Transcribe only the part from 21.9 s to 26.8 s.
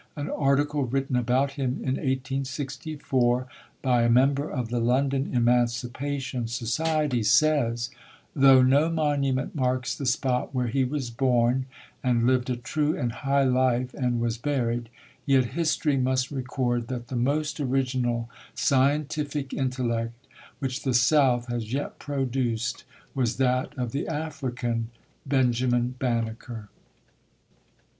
produced was that of the African, Ben jamin Banneker".